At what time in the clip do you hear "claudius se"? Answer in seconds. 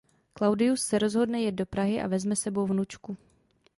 0.33-0.97